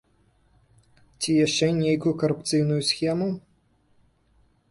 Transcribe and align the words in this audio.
Ці 1.21 1.29
яшчэ 1.45 1.65
нейкую 1.81 2.13
карупцыйную 2.23 2.79
схему? 2.89 3.27